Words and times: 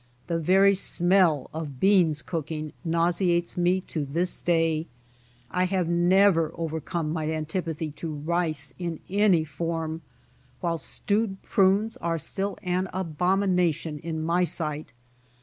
The 0.25 0.39
very 0.39 0.73
smell 0.73 1.47
of 1.53 1.79
beans 1.79 2.23
cooking 2.23 2.73
nauseates 2.83 3.55
me 3.55 3.81
to 3.81 4.03
this 4.03 4.41
day. 4.41 4.87
1 5.53 5.67
have 5.67 5.87
never 5.87 6.51
overcome 6.55 7.13
my 7.13 7.29
antipathy 7.29 7.91
to 7.97 8.11
rice 8.11 8.73
in 8.79 8.99
any 9.11 9.43
form, 9.43 10.01
while 10.59 10.79
stewed 10.79 11.39
prunes 11.43 11.97
are 11.97 12.17
still 12.17 12.57
an 12.63 12.87
abomination 12.91 13.99
in 13.99 14.23
my 14.23 14.43
sight. 14.43 14.91